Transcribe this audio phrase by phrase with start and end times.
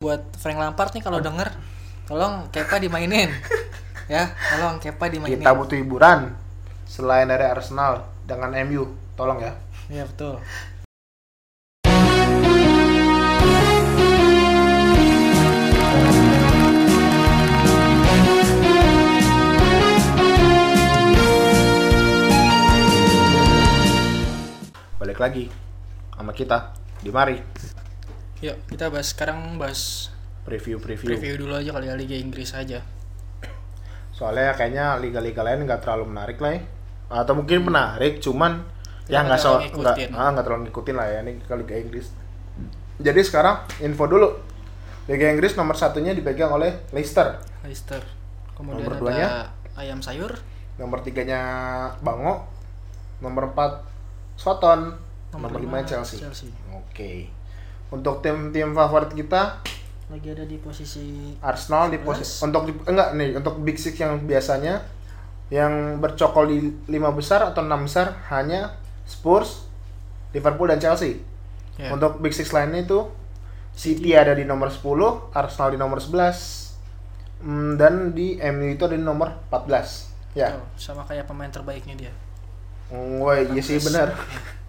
[0.00, 1.52] buat Frank Lampard nih kalau denger
[2.08, 3.28] tolong Kepa dimainin.
[4.08, 5.44] Ya tolong Kepa dimainin.
[5.44, 6.32] Kita butuh hiburan
[6.88, 8.96] selain dari Arsenal dengan MU.
[9.12, 9.52] Tolong ya.
[9.92, 10.40] Iya betul.
[24.96, 25.52] Balik lagi
[26.16, 26.72] sama kita
[27.04, 27.36] di mari
[28.40, 30.12] yuk kita bahas sekarang bahas
[30.48, 31.12] preview-preview.
[31.12, 32.80] review dulu aja kali ya Liga Inggris aja
[34.20, 36.60] Soalnya kayaknya liga-liga lain nggak terlalu menarik lah ya.
[37.08, 38.60] Atau mungkin menarik, cuman
[39.08, 42.12] ya nggak so nggak ah, terlalu ngikutin lah ya ini ke Liga Inggris.
[43.00, 44.28] Jadi sekarang info dulu.
[45.08, 47.40] Liga Inggris nomor satunya dipegang oleh Leicester.
[47.64, 48.04] Leicester
[48.52, 49.28] kemudian Nomor ada duanya?
[49.80, 50.36] ayam sayur
[50.76, 51.40] Nomor tiganya
[52.04, 52.44] Bango.
[53.24, 53.88] Nomor empat
[54.36, 55.00] Soton.
[55.32, 56.20] Nomor, lima Chelsea.
[56.20, 57.39] Chelsea Oke.
[57.90, 59.62] Untuk tim-tim favorit kita
[60.10, 64.18] lagi ada di posisi Arsenal di posisi untuk di, enggak nih untuk Big Six yang
[64.26, 64.82] biasanya
[65.54, 66.58] yang bercokol di
[66.90, 68.74] lima besar atau enam besar hanya
[69.06, 69.66] Spurs,
[70.34, 71.22] Liverpool dan Chelsea.
[71.78, 73.06] ya, Untuk Big Six lainnya itu
[73.70, 76.74] City ada di nomor 10, Arsenal di nomor 11,
[77.42, 80.10] mm, dan di MU itu ada di nomor 14.
[80.34, 82.12] Ya, tuh, sama kayak pemain terbaiknya dia
[82.90, 84.12] wah iya sih benar.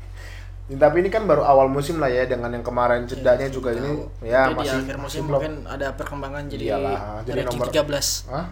[0.67, 4.47] Tapi ini kan baru awal musim lah ya dengan yang kemarin jedanya juga ini ya
[4.49, 8.45] masih di akhir musim belum- mungkin ada perkembangan jadi Iyalah, jadi nomor- 13 Hah?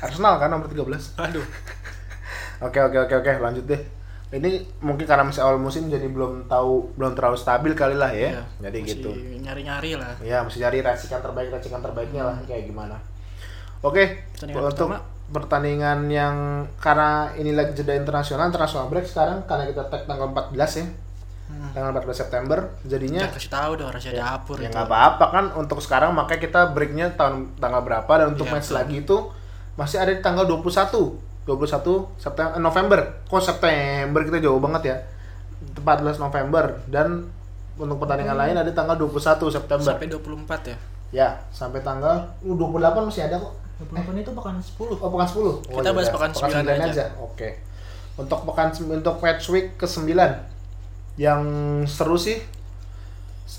[0.00, 1.10] Arsenal kan nomor 13.
[1.20, 1.46] aduh
[2.60, 3.82] Oke oke oke oke lanjut deh.
[4.30, 4.50] Ini
[4.80, 8.30] mungkin karena masih awal musim jadi belum tahu belum terlalu stabil kali lah ya.
[8.30, 9.10] Iya, jadi masih gitu.
[9.40, 12.98] nyari-nyari lah Ya mesti cari racikan terbaik racikan terbaiknya lah kayak gimana.
[13.80, 14.98] Oke Pertandingan untuk pertama.
[15.26, 16.36] pertandingan yang
[16.78, 20.86] karena ini lagi jeda internasional international break sekarang karena kita tag tanggal 14 ya
[21.50, 21.70] hmm.
[21.76, 25.44] tanggal 14 September jadinya Jangan kasih tahu dong rahasia dapur ya itu nggak apa-apa kan
[25.58, 28.78] untuk sekarang makanya kita breaknya tahun tanggal berapa dan untuk Iya, match betul.
[28.80, 29.16] lagi itu
[29.74, 32.98] masih ada di tanggal 21 21 September November.
[33.28, 34.96] Kok September kita jauh banget ya?
[35.76, 37.28] 14 November dan
[37.76, 39.84] untuk pertandingan lain ada di tanggal 21 September.
[39.84, 40.76] Sampai 24 ya?
[41.12, 43.52] Ya sampai tanggal uh, 28 masih ada kok.
[43.92, 45.28] 28 itu bahkan 10 oh pekan
[45.66, 47.04] 10 Kita bahas pekan 9 aja.
[47.18, 47.48] oke.
[48.14, 50.53] Untuk pekan untuk match week ke 9
[51.14, 51.42] yang
[51.86, 52.42] seru sih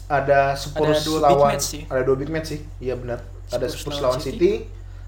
[0.06, 1.82] ada Spurs dua big lawan match sih.
[1.88, 2.62] ada dua big match sih.
[2.82, 3.24] Iya benar.
[3.50, 4.66] Ada Spurs Spurs lawan City,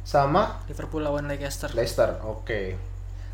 [0.07, 1.69] sama Liverpool lawan Leicester.
[1.75, 2.61] Leicester oke.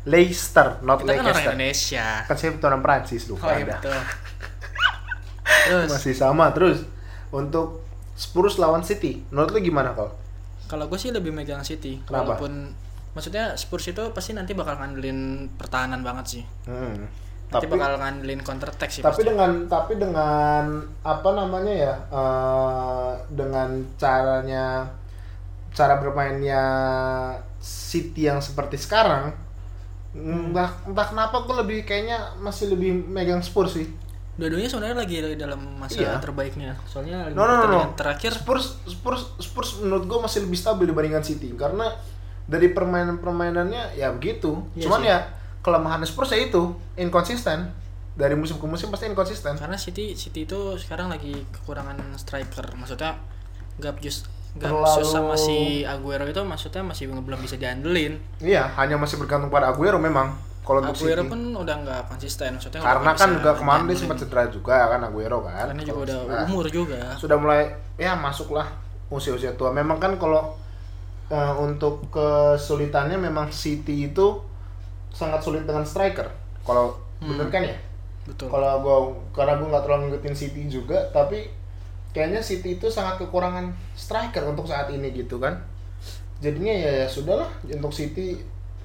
[0.04, 1.52] Leicester not kita kan orang Leicester.
[1.54, 2.06] Indonesia.
[2.28, 4.00] Kan saya orang Prancis lupa oh iya ada betul.
[5.64, 5.88] Terus?
[5.88, 6.84] Masih sama terus.
[7.32, 10.14] Untuk Spurs lawan City menurut lu gimana kal
[10.64, 12.34] kalau gue sih lebih megang City Kenapa?
[12.38, 12.72] walaupun
[13.12, 16.44] maksudnya Spurs itu pasti nanti bakal ngandelin pertahanan banget sih.
[16.66, 17.06] Hmm.
[17.54, 20.64] Nanti tapi bakal ngandelin counter attack sih tapi pasti dengan tapi dengan
[21.00, 24.90] apa namanya ya eh, dengan caranya
[25.70, 26.62] cara bermainnya
[27.58, 29.30] City yang seperti sekarang
[30.14, 33.86] entah entah kenapa gue lebih kayaknya masih lebih megang Spurs sih
[34.34, 36.18] dua-duanya sebenarnya lagi dalam masa Iya.
[36.18, 37.80] terbaiknya soalnya no no no, no.
[37.94, 41.90] terakhir Spurs Spurs Spurs menurut gue masih lebih stabil dibandingkan City karena
[42.46, 45.10] dari permainan permainannya ya begitu Iya cuman sih.
[45.10, 45.18] ya
[45.64, 46.62] kelemahan Spurs ya itu
[46.94, 47.72] inkonsisten
[48.14, 52.68] dari musim ke musim pasti inkonsisten karena City City itu sekarang lagi kekurangan striker.
[52.76, 53.16] Maksudnya
[53.80, 58.14] nggak just nggak Terlalu- sama si Aguero itu maksudnya masih belum bisa diandelin.
[58.38, 60.30] Iya hanya masih bergantung pada Aguero memang
[60.62, 61.32] kalau untuk Aguero City.
[61.32, 65.38] pun udah nggak konsisten maksudnya karena kan juga kemarin dia sempat cedera juga kan Aguero
[65.42, 66.40] kan karena juga udah cedera.
[66.46, 67.00] umur juga.
[67.18, 67.62] sudah mulai
[67.96, 68.68] ya masuklah
[69.10, 69.74] usia-usia tua.
[69.74, 70.54] Memang kan kalau
[71.28, 74.38] eh, untuk kesulitannya memang City itu
[75.14, 76.26] sangat sulit dengan striker.
[76.66, 77.30] Kalau Hmm.
[77.30, 77.76] bener kan ya?
[78.26, 78.50] Betul.
[78.50, 78.96] Kalau gua
[79.30, 81.46] karena gua nggak terlalu ngikutin City juga tapi
[82.10, 85.54] kayaknya City itu sangat kekurangan striker untuk saat ini gitu kan.
[86.42, 88.36] Jadinya ya, ya sudahlah untuk City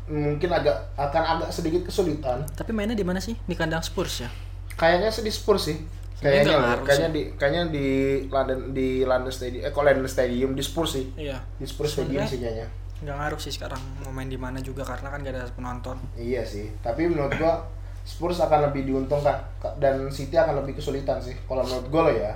[0.09, 2.45] mungkin agak akan agak sedikit kesulitan.
[2.53, 3.37] Tapi mainnya di mana sih?
[3.45, 4.29] Di kandang Spurs ya?
[4.73, 5.77] Kayaknya sih di Spurs sih.
[6.19, 7.87] Kayaknya ngaruh kayaknya di kayaknya di
[8.27, 10.51] London di London Stadium eh kok London Stadium?
[10.51, 11.05] Di Spurs sih.
[11.15, 11.39] Iya.
[11.55, 12.67] Di Spurs Stadium sih kayaknya
[12.99, 15.97] nggak ngaruh sih sekarang mau main di mana juga karena kan gak ada penonton.
[16.13, 17.63] Iya sih tapi menurut gua
[18.03, 21.35] Spurs akan lebih diuntungkan Ka- dan City akan lebih kesulitan sih.
[21.45, 22.33] Kalau menurut gua loh ya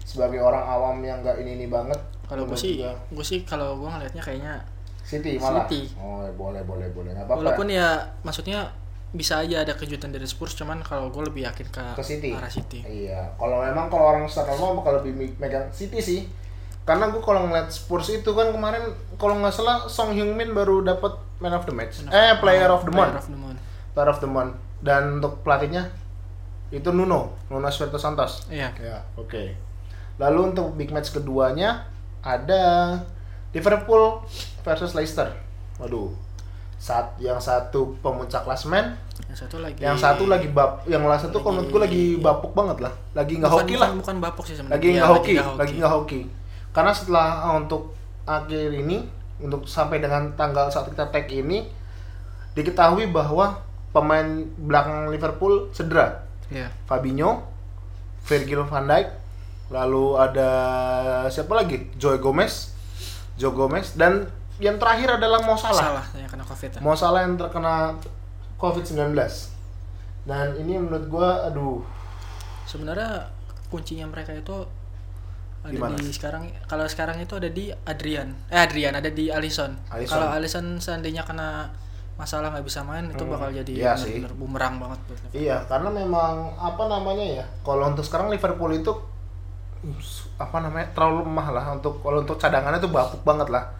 [0.00, 2.92] sebagai orang awam yang nggak ini ini banget kalau menurut sih gua.
[3.12, 4.54] gue sih kalau gue ngelihatnya kayaknya
[5.04, 5.64] City malah?
[5.64, 5.92] City.
[5.96, 7.12] oh ya boleh boleh boleh.
[7.12, 7.88] Nggak apa-apa walaupun ya.
[8.20, 8.68] maksudnya
[9.08, 12.28] bisa aja ada kejutan dari Spurs cuman kalau gue lebih yakin ke, Ke City.
[12.32, 12.84] arah City.
[12.84, 16.20] Iya, kalau memang kalau orang secara normal bakal lebih me- megang City sih.
[16.88, 18.80] Karena gue kalau ngeliat Spurs itu kan kemarin
[19.14, 22.00] kalau nggak salah Song Hyung Min baru dapat Man of the Match.
[22.00, 23.20] Of- eh, Player of the Player Month.
[23.20, 23.60] of the Month.
[23.92, 24.52] Player of the Month.
[24.78, 25.92] Dan untuk pelatihnya
[26.70, 28.48] itu Nuno, Nuno Espirito Santos.
[28.48, 29.52] iya Ya, oke.
[30.16, 31.84] Lalu untuk big match keduanya
[32.20, 32.96] ada
[33.50, 34.24] Liverpool
[34.62, 35.28] versus Leicester.
[35.76, 36.10] Waduh.
[36.78, 38.94] Saat yang satu pemuncak klasmen,
[39.26, 42.52] Yang satu lagi yang satu lagi bab, yang satu Lagi- kalau menurut gue lagi bapuk
[42.54, 42.92] banget lah.
[43.12, 43.90] Lagi nggak hoki lah.
[43.92, 44.78] bukan bapuk sih sebenarnya.
[44.78, 46.20] Lagi Iya, nggak hoki, nggak lagi nggak hoki.
[46.78, 47.90] Karena setelah uh, untuk
[48.22, 49.02] akhir ini,
[49.42, 51.66] untuk sampai dengan tanggal saat kita tag ini,
[52.54, 53.58] diketahui bahwa
[53.90, 56.22] pemain belakang Liverpool cedera.
[56.54, 56.70] Iya.
[56.86, 57.42] Fabinho,
[58.30, 59.10] Virgil van Dijk,
[59.74, 60.50] lalu ada
[61.26, 61.90] siapa lagi?
[61.98, 62.70] Joe Gomez,
[63.34, 64.30] Joe Gomez dan
[64.62, 65.82] yang terakhir adalah Mo Salah.
[65.82, 66.78] Salah, yang kena covid ya.
[66.78, 67.98] Mo Salah yang terkena
[68.54, 69.18] COVID-19.
[70.30, 71.82] Dan ini menurut gua aduh,
[72.70, 73.34] Sebenarnya
[73.66, 74.62] kuncinya mereka itu
[75.68, 75.94] ada Di mana?
[75.94, 78.32] di sekarang kalau sekarang itu ada di Adrian.
[78.48, 79.28] Eh Adrian ada di.
[79.28, 79.76] Alisson.
[79.86, 81.68] Kalau Alisson seandainya kena
[82.14, 84.18] masalah nggak bisa main itu Hmm, bakal jadi iya sih.
[84.18, 85.38] bener-bener bumerang banget buat Liverpool.
[85.38, 87.44] iya karena memang apa namanya ya?
[87.60, 88.90] Kalau untuk sekarang Liverpool itu
[90.36, 93.70] apa namanya terlalu lemah lah untuk kalau untuk cadangannya tuh bapuk banget lah.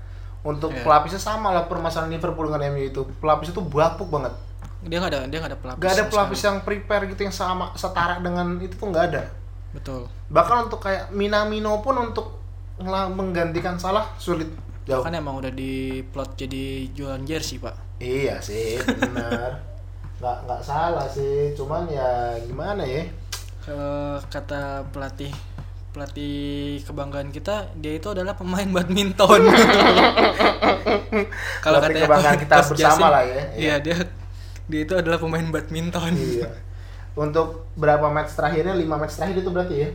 [0.40, 0.87] Untuk Iya.
[0.87, 3.02] pelapisnya sama lah permasalahan Liverpool dengan MU itu.
[3.19, 4.31] Pelapisnya tuh bapuk banget.
[4.81, 5.81] Dia nggak ada dia nggak ada pelapis.
[5.81, 6.46] Gak ada pelapis sekali.
[6.46, 9.23] yang prepare gitu yang sama setara dengan itu tuh nggak ada.
[9.72, 10.08] Betul.
[10.32, 12.40] Bahkan untuk kayak Minamino pun untuk
[12.86, 14.48] menggantikan salah sulit
[14.88, 15.04] jauh.
[15.04, 17.76] Kan emang udah diplot jadi jualan jersey pak.
[18.00, 19.60] Iya sih, benar.
[20.18, 23.06] nggak nggak salah sih, cuman ya gimana ya?
[23.62, 25.30] Kalau kata pelatih
[25.88, 29.42] pelatih kebanggaan kita dia itu adalah pemain badminton.
[31.60, 33.42] Kalau katanya kebanggaan kita bersama lah ya.
[33.54, 33.96] Iya dia
[34.68, 36.14] dia itu adalah pemain badminton.
[36.16, 36.48] iya.
[37.18, 38.78] Untuk berapa match terakhirnya?
[38.78, 39.90] 5 match terakhir itu berarti ya?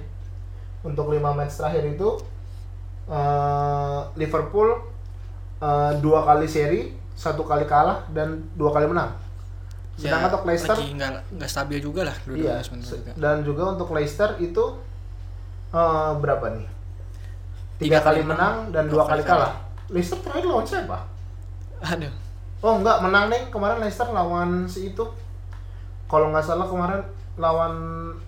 [0.83, 2.09] Untuk 5 match terakhir itu
[3.07, 4.69] eh, Liverpool
[5.63, 9.15] eh, dua kali seri, satu kali kalah dan dua kali menang.
[9.93, 13.13] Sedangkan untuk Leicester Ya, nggak nggak stabil juga lah Iya, juga.
[13.13, 14.63] dan juga untuk Leicester itu
[15.71, 16.67] eh, berapa nih?
[17.79, 19.53] Tiga Tiga kali kali menang dan dua kali kali kalah.
[19.87, 20.97] Leicester terakhir lawan siapa?
[21.83, 22.13] Aduh,
[22.63, 25.03] Oh enggak, menang deh kemarin Leicester lawan si itu.
[26.07, 27.01] Kalau nggak salah kemarin
[27.35, 27.73] lawan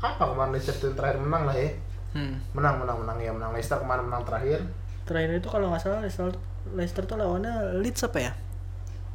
[0.01, 1.69] apa kemarin Leicester terakhir menang lah ya.
[2.18, 2.36] hmm.
[2.57, 4.60] Menang, menang, menang ya menang Leicester kemarin menang terakhir.
[5.06, 6.33] terakhir itu kalau nggak salah Leicester
[6.74, 8.31] Leicester tuh lawannya Leeds apa ya?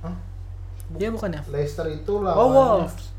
[0.06, 0.14] Hah?
[0.94, 1.42] Iya bukan ya?
[1.50, 3.10] Leicester itu Oh lawan Wolves.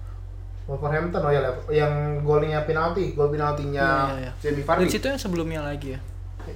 [0.70, 4.32] Wolverhampton oh ya yang golnya penalti, gol penaltinya Iya, iya, iya.
[4.40, 4.88] Jamie Vardy.
[4.88, 6.00] Leeds itu yang sebelumnya lagi ya.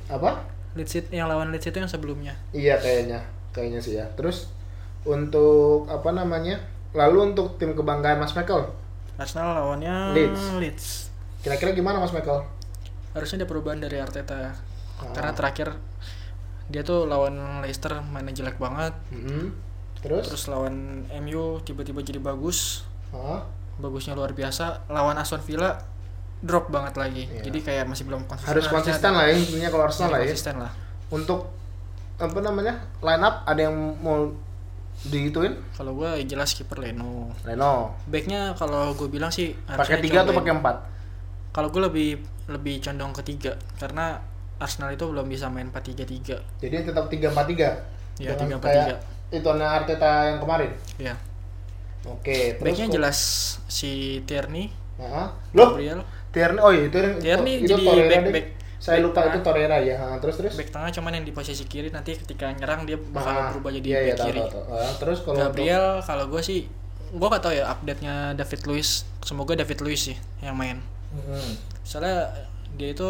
[0.08, 0.40] Apa?
[0.80, 2.32] Leeds yang lawan Leeds itu yang sebelumnya.
[2.56, 3.20] Iya kayaknya,
[3.52, 4.08] kayaknya sih ya.
[4.16, 4.48] Terus
[5.04, 6.64] untuk apa namanya?
[6.96, 8.72] Lalu untuk tim kebanggaan Mas Michael,
[9.20, 10.44] Arsenal lawannya Leeds.
[10.60, 10.88] Leeds.
[11.44, 12.42] kira-kira gimana Mas Michael?
[13.14, 14.56] Harusnya ada perubahan dari Arteta.
[15.00, 15.12] Ah.
[15.14, 15.76] Karena terakhir
[16.68, 18.96] dia tuh lawan Leicester mainnya jelek banget.
[19.14, 19.54] Mm-mm.
[20.02, 20.26] Terus?
[20.26, 22.84] Terus lawan MU tiba-tiba jadi bagus.
[23.14, 23.46] Hah?
[23.78, 24.90] Bagusnya luar biasa.
[24.90, 25.78] Lawan Aston Villa
[26.42, 27.24] drop banget lagi.
[27.30, 27.48] Iya.
[27.48, 28.52] Jadi kayak masih belum konsisten.
[28.52, 30.28] Harus konsisten lah ya intinya kalau Arsenal lah ya.
[30.28, 30.72] Konsisten lah.
[31.14, 31.40] Untuk
[32.20, 32.84] apa namanya?
[33.00, 34.34] Line up ada yang mau
[35.04, 35.60] digituin?
[35.76, 37.36] Kalau gue jelas kiper Leno.
[37.44, 37.94] Leno.
[38.08, 40.76] Backnya kalau gue bilang sih Pakai tiga atau pakai empat?
[41.52, 42.10] Kalau gue lebih
[42.46, 44.22] lebih condong ke tiga karena
[44.56, 46.64] Arsenal itu belum bisa main 4-3-3.
[46.64, 47.70] Jadi tetap tiga empat tiga.
[48.16, 48.64] Iya, Dengan 3-4-3.
[48.64, 49.00] kayak
[49.34, 50.72] itu Arteta yang kemarin.
[50.96, 51.16] Ya.
[52.06, 52.56] Oke.
[52.56, 53.18] Terus Backnya jelas
[53.68, 56.00] si Tierney, Nah, Loh, Gabriel.
[56.32, 56.60] Tierney.
[56.64, 59.32] Oh iya, itu Tierney itu jadi back- back- Saya back lupa tengah.
[59.32, 59.96] itu Torreira ya.
[59.96, 60.54] Ha, terus terus.
[60.54, 63.88] Back tengah cuman yang di posisi kiri nanti ketika nyerang dia bakal Ah, berubah jadi
[63.88, 64.40] iya, iya, back tahu, kiri.
[64.42, 64.64] tahu, tahu.
[64.74, 66.60] Ah, terus kalau Gabriel kalau gue sih
[67.08, 68.90] gue gak tau ya update nya David Luiz
[69.22, 71.54] semoga David Luiz sih yang main untuk- Hmm.
[71.82, 72.28] soalnya
[72.74, 73.08] dia itu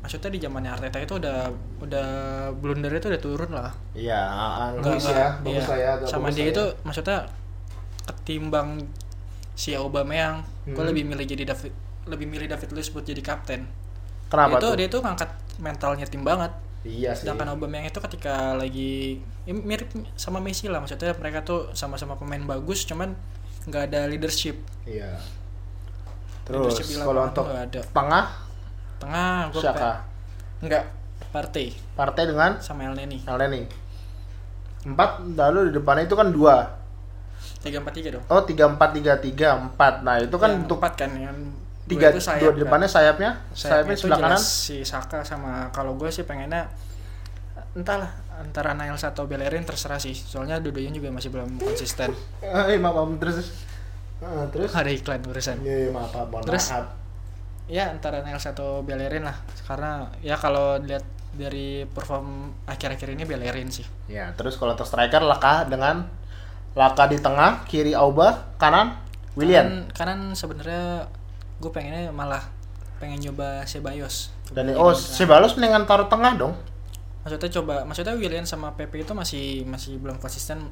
[0.00, 2.08] maksudnya di zamannya Arteta itu udah udah
[2.54, 5.28] blundernya itu udah turun lah Iya, ah, ah, bagus ya, iya.
[5.38, 5.92] bagus lah ya.
[6.06, 6.72] sama dia itu ya.
[6.80, 7.18] maksudnya
[8.02, 8.80] ketimbang
[9.54, 10.88] si Aubameyang gue Hmm.
[10.88, 11.72] lebih milih jadi David
[12.06, 13.68] lebih milih David Luiz buat jadi kapten
[14.34, 14.78] Kenapa dia tuh tuh?
[14.78, 16.52] dia tuh ngangkat mentalnya tim banget
[16.84, 17.24] Iya sih.
[17.24, 19.16] sedangkan Aubameyang itu ketika lagi
[19.48, 19.88] ya mirip
[20.18, 23.16] sama Messi lah maksudnya mereka tuh sama-sama pemain bagus cuman
[23.64, 25.16] nggak ada leadership Iya.
[26.44, 28.24] Terus Leadership kalau untuk ada tengah
[29.00, 30.04] tengah gue siapa?
[30.60, 30.84] nggak
[31.32, 33.64] partai Partai dengan sama El Neni Elneny.
[34.84, 36.56] Empat lalu di depannya itu kan dua.
[37.64, 40.04] tiga empat tiga dong Oh tiga empat tiga tiga empat.
[40.04, 41.36] Nah itu kan Yang untuk empat kan yang
[41.86, 42.64] tiga itu sayap dua di kan.
[42.64, 44.40] depannya sayapnya sayapnya sayapnya sebelah kanan.
[44.40, 46.64] si Saka sama kalau gue sih pengennya
[47.74, 52.10] entahlah antara Niles atau Bellerin terserah sih soalnya dua-duanya juga masih belum konsisten
[52.40, 53.50] Eh maaf, maaf terus
[54.16, 54.70] Eh, terus.
[54.72, 56.70] ada iklan urusan Iya iya, maaf maaf Terus?
[56.70, 56.86] maaf.
[57.66, 63.68] ya antara Niles atau Bellerin lah karena ya kalau lihat dari perform akhir-akhir ini Bellerin
[63.68, 66.06] sih Ya terus kalau untuk striker Laka dengan
[66.72, 68.96] Laka di tengah kiri Auba kanan
[69.34, 69.66] William.
[69.90, 71.10] kanan, kanan sebenarnya
[71.56, 72.42] gue pengennya malah
[72.96, 76.54] pengen nyoba Ceballos Dan Jadi oh kan- Sebalos mendingan taruh tengah dong.
[77.20, 80.68] maksudnya coba maksudnya Willian sama Pepe itu masih masih belum konsisten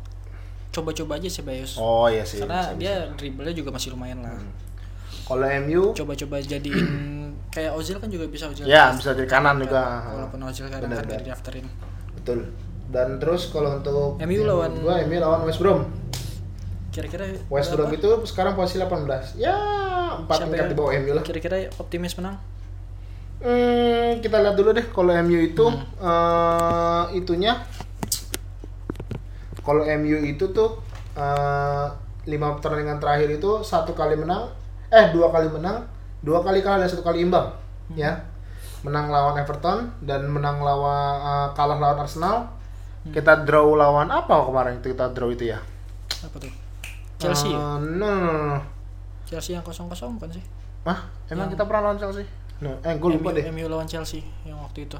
[0.69, 2.39] coba-coba aja sih Bayus Oh iya sih.
[2.39, 3.17] karena bisa, dia bisa.
[3.17, 4.37] dribblenya juga masih lumayan lah
[5.23, 6.89] kalau MU coba-coba jadiin
[7.55, 10.05] kayak Ozil kan juga bisa Ozil ya bisa dari kanan juga.
[10.07, 11.05] walaupun Ozil kadang kan benar.
[11.11, 11.67] dari daftarin
[12.15, 12.41] Betul.
[12.87, 15.89] Dan terus kalau untuk MU lawan- gua MU lawan West Brom.
[16.93, 17.73] Kira-kira West?
[17.73, 19.35] Brom itu sekarang posisi 18.
[19.35, 19.57] Ya,
[20.15, 21.25] 4 Siapa tingkat di bawah MU lah.
[21.25, 22.37] kira-kira optimis menang
[23.41, 25.83] Hmm, kita lihat dulu deh kalau MU itu Hmm.
[25.99, 27.59] eh, itunya
[29.61, 30.79] kalau MU itu tuh
[31.13, 31.87] eh,
[32.25, 34.47] lima pertandingan terakhir itu satu kali menang,
[34.89, 35.83] eh dua kali menang,
[36.21, 37.51] dua kali kalah dan satu kali imbang,
[37.91, 37.99] Hmm.
[37.99, 38.13] ya.
[38.83, 42.47] Menang lawan Everton dan menang lawan eh, kalah lawan Arsenal.
[43.03, 43.11] Hmm.
[43.11, 45.59] Kita draw lawan apa kemarin itu kita draw itu ya?
[46.23, 46.53] apa tuh
[47.23, 47.57] Chelsea ya?
[47.57, 48.59] Eh, no, no, no, no.
[49.23, 50.45] Chelsea yang kosong kosong bukan sih
[50.83, 50.99] Hah?
[51.27, 52.27] Emang Yang- kita pernah lawan Chelsea?
[52.59, 53.43] No, eh gue lupa deh.
[53.49, 54.99] MU lawan Chelsea yang waktu itu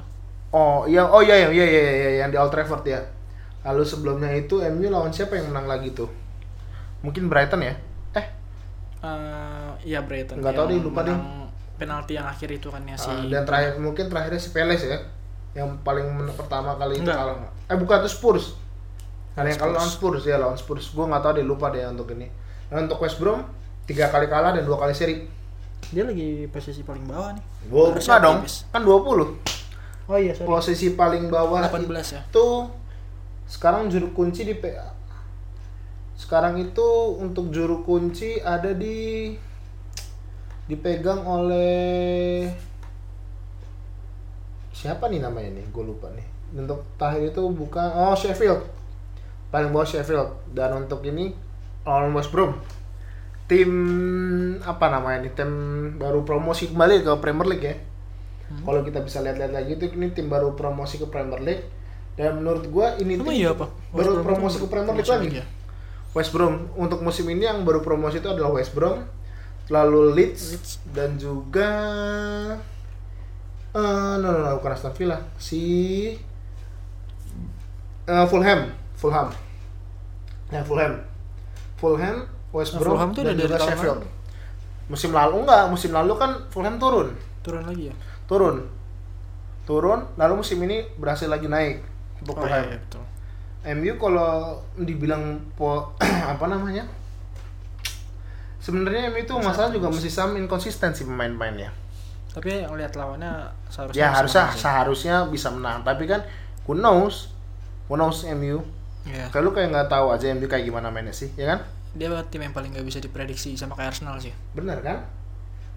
[0.49, 3.01] Oh, yang oh iya iya iya iya iya, yang di Old Trafford ya.
[3.63, 6.05] Lalu sebelumnya itu MU lawan siapa yang menang lagi tuh?
[7.01, 7.73] Mungkin Brighton ya?
[8.13, 8.25] Eh,
[9.01, 11.17] Eh, iya Brighton Nggak tahu yang deh, lupa deh.
[11.73, 14.99] penalti yang akhir itu kan ya si ah, dan terakhir mungkin terakhirnya si Peles ya.
[15.53, 17.35] Yang paling pertama kali itu kalah.
[17.65, 18.53] Eh bukan itu Spurs.
[19.33, 19.81] Ada yang kalah Spurs.
[19.81, 20.85] lawan Spurs ya lawan Spurs.
[20.93, 22.29] Gue nggak tahu deh lupa deh untuk ini.
[22.69, 23.41] Dan untuk West Brom
[23.89, 25.17] tiga kali kalah dan dua kali seri.
[25.91, 28.39] dia lagi posisi paling bawah nih Gue Harusnya dong.
[28.71, 30.09] Kan 20.
[30.09, 32.47] oh iya sorry Posisi paling bawah 18 ya itu
[33.47, 34.95] sekarang juru kunci di PA.
[36.15, 39.35] Sekarang itu untuk juru kunci ada di
[40.63, 42.47] dipegang oleh
[44.71, 45.65] siapa nih namanya nih?
[45.69, 46.25] Gue lupa nih.
[46.55, 48.63] Untuk terakhir itu bukan oh Sheffield.
[49.53, 51.29] Paling bawah Sheffield dan untuk ini
[51.85, 52.57] lawan West Brom.
[53.45, 53.69] Tim
[54.65, 55.33] apa namanya nih?
[55.37, 55.51] Tim
[55.95, 57.75] baru promosi kembali ke Premier League ya.
[58.53, 61.65] Kalau kita bisa lihat-lihat lagi itu ini tim baru promosi ke Premier League
[62.13, 63.69] dan menurut gua ini Emang tim iya apa?
[63.89, 65.29] baru Brom promosi ke Premier League lagi.
[65.37, 65.45] ya?
[66.13, 69.01] West Brom untuk musim ini yang baru promosi itu adalah West Brom,
[69.69, 70.71] lalu Leeds, Leeds.
[70.93, 71.69] dan juga
[73.73, 75.61] eh no, no, no, bukan Aston Villa, si
[78.05, 78.69] eh, Fulham,
[79.03, 79.27] Fulham,
[80.47, 80.95] ya Fulham,
[81.75, 82.23] Fulham,
[82.55, 83.99] West Nah, Brom, Fulham tuh dan udah dari Sheffield.
[83.99, 84.07] lalu.
[84.87, 87.11] Musim lalu enggak, musim lalu kan Fulham turun,
[87.43, 88.63] turun lagi ya turun,
[89.63, 91.83] turun, lalu musim ini berhasil lagi naik
[92.23, 92.63] untuk oh Fulham.
[92.63, 93.03] iya, iya betul
[93.63, 95.95] MU kalau dibilang po,
[96.35, 96.83] apa namanya?
[98.59, 101.71] Sebenarnya MU itu masalah juga masih sama inkonsistensi pemain-pemainnya.
[102.33, 103.29] tapi yang lihat lawannya
[103.69, 106.25] seharusnya Ya harusnya seharusnya bisa menang, tapi kan
[106.65, 107.29] who knows?
[107.87, 108.63] Who knows MU?
[109.03, 109.27] Iya.
[109.29, 111.61] Kalau lu kayak nggak tahu aja MU kayak gimana mainnya sih, ya kan?
[111.93, 115.05] dia tim yang paling nggak bisa diprediksi sama kayak Arsenal sih Bener kan?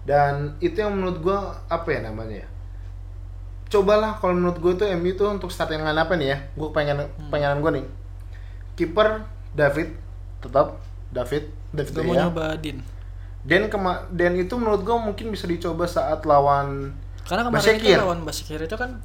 [0.01, 2.47] Dan itu yang menurut gua apa ya namanya ya?
[3.67, 6.37] Cobalah kalau menurut gue tuh MU tuh untuk startingan apa nih ya?
[6.55, 7.85] Gue pengen pengenan gue nih.
[8.73, 9.91] Kiper David
[10.39, 10.79] tetap
[11.11, 12.21] David David Gak mau ya.
[12.25, 12.79] nyoba Din
[13.43, 16.95] Dan kema dan itu menurut gue mungkin bisa dicoba saat lawan
[17.27, 17.91] karena kemarin Basekir.
[17.91, 19.03] itu lawan Basikir itu kan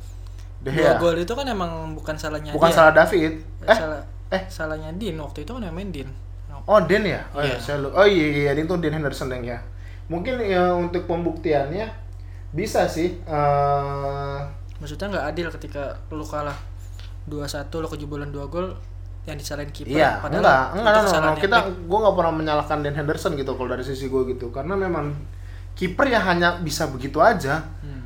[0.63, 2.77] dua gol itu kan emang bukan salahnya Bukan dia.
[2.77, 3.33] salah David.
[3.67, 4.03] Eh, salah
[4.33, 4.43] eh.
[4.49, 6.09] salahnya Din waktu itu kan yang main Din
[6.65, 7.21] oh Den ya?
[7.35, 7.61] Oh iya, Iya.
[7.61, 9.59] saya Oh iya iya, iya, itu Den Henderson yang ya.
[10.07, 11.87] Mungkin ya untuk pembuktiannya
[12.53, 14.39] bisa sih eh
[14.77, 16.55] maksudnya nggak adil ketika lu kalah
[17.31, 18.75] 2-1 lu kejebolan 2 gol
[19.23, 23.33] yang disalahin kiper Iya, padahal enggak, enggak, kesalahannya kita, gue nggak pernah menyalahkan Dan Henderson
[23.39, 25.15] gitu kalau dari sisi gue gitu, karena memang
[25.79, 28.03] kiper ya hanya bisa begitu aja, Hmm.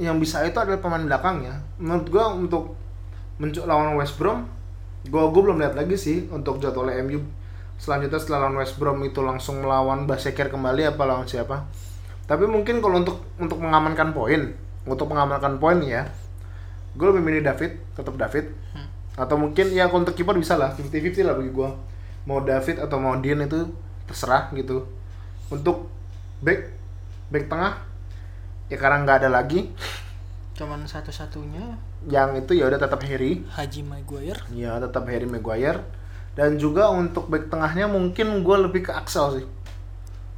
[0.00, 1.60] yang bisa itu adalah pemain belakangnya.
[1.76, 2.72] Menurut gue untuk
[3.36, 4.48] mencuk lawan West Brom,
[5.06, 7.22] gue gue belum lihat lagi sih untuk jadwal MU
[7.76, 11.68] selanjutnya setelah lawan West Brom itu langsung melawan Basekir kembali apa lawan siapa.
[12.26, 14.56] Tapi mungkin kalau untuk untuk mengamankan poin,
[14.88, 16.10] untuk mengamankan poin ya,
[16.96, 18.50] gue lebih milih David, tetap David.
[18.74, 18.88] Hmm.
[19.14, 21.68] Atau mungkin ya kalau untuk kiper bisa lah 50-50 lah bagi gue.
[22.26, 23.70] Mau David atau mau Dean itu
[24.10, 24.88] terserah gitu.
[25.52, 25.86] Untuk
[26.42, 26.74] back
[27.30, 27.78] back tengah
[28.66, 29.70] ya karena nggak ada lagi
[30.56, 31.76] cuman satu-satunya.
[32.08, 33.44] Yang itu ya udah tetap Harry.
[33.44, 34.40] Haji Maguire.
[34.56, 35.84] Ya tetap Harry Maguire.
[36.36, 39.46] Dan juga untuk back tengahnya mungkin gue lebih ke Axel sih.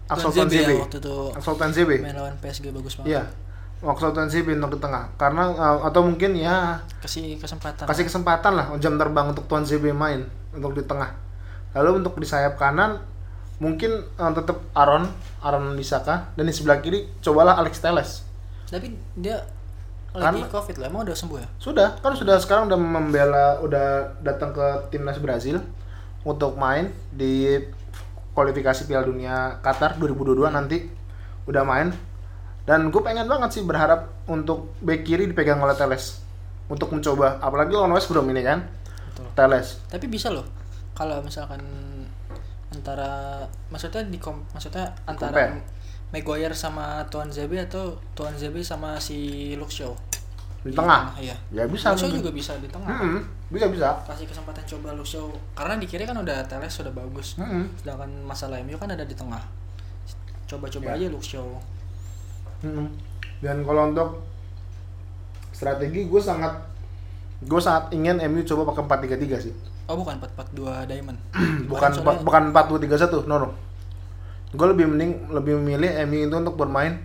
[0.08, 3.08] Axel Tanzebe ya, waktu itu Axel Tanzebe main lawan PSG bagus banget.
[3.12, 3.22] Iya.
[3.84, 5.04] Axel Tanzebe untuk di tengah.
[5.20, 7.86] Karena uh, atau mungkin ya kasih kesempatan.
[7.86, 11.14] kasih kesempatan lah jam terbang untuk Tuan Zebe main untuk di tengah.
[11.76, 13.02] Lalu untuk di sayap kanan
[13.58, 15.06] mungkin uh, tetap Aaron
[15.44, 16.32] Aaron Bisaka.
[16.34, 18.28] Dan di sebelah kiri cobalah Alex Teles
[18.68, 19.40] tapi dia
[20.10, 23.86] lagi Karena- covid lah emang udah sembuh ya Sudah, kan sudah sekarang udah membela, udah
[24.18, 25.60] datang ke timnas Brazil
[26.22, 27.60] untuk main di
[28.30, 30.88] kualifikasi Piala Dunia Qatar 2022 nanti
[31.44, 31.90] udah main.
[32.62, 36.20] Dan gue pengen banget sih berharap untuk back kiri dipegang oleh Teles.
[36.68, 38.60] untuk mencoba apalagi lawan West Brom ini kan
[39.08, 40.44] betul Teles tapi bisa loh
[40.92, 41.64] kalau misalkan
[42.68, 45.77] antara maksudnya di kom- maksudnya antara Compare.
[46.08, 49.18] Maguire sama Tuan Zebe atau Tuan Zebe sama si
[49.54, 49.92] Luke Shaw?
[50.58, 51.12] Di tengah?
[51.14, 51.36] Iya.
[51.52, 52.88] Ya bisa Luke Shaw juga bisa di tengah.
[52.90, 53.88] Mm-mm, bisa bisa.
[54.04, 55.28] Kasih kesempatan coba Luke Shaw.
[55.52, 57.36] Karena di kiri kan udah Teles sudah bagus.
[57.36, 57.68] Mm-mm.
[57.76, 59.40] sedangkan masalah MU kan ada di tengah.
[60.46, 61.04] Coba-coba Ya.
[61.04, 61.48] aja Luke Shaw.
[62.60, 62.88] Mm-mm.
[63.38, 64.08] dan kalau untuk
[65.52, 66.58] strategi gue sangat
[67.38, 69.54] gue sangat ingin MU coba pakai 4-3-3 sih.
[69.86, 71.18] Oh bukan 442 Diamond.
[71.70, 73.48] Bukan soalnya- bukan 4-2-3-1 no no
[74.48, 77.04] gue lebih mending lebih memilih MU itu untuk bermain